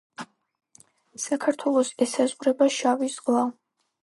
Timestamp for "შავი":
2.79-3.13